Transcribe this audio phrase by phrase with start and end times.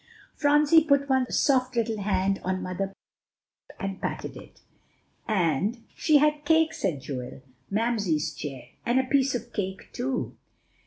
[0.35, 4.61] Phronsie put one soft little hand on Mother Pepper's lap, and patted it.
[5.27, 10.35] "And she had cake," said Joel; "Mamsie's chair, and a piece of cake too."